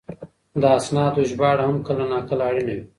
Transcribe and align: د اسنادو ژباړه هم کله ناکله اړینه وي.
د 0.61 0.63
اسنادو 0.79 1.21
ژباړه 1.29 1.63
هم 1.69 1.77
کله 1.87 2.03
ناکله 2.11 2.43
اړینه 2.49 2.73
وي. 2.77 2.85